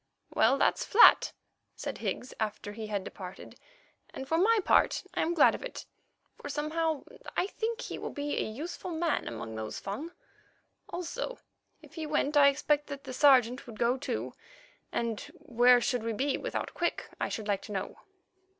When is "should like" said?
17.29-17.61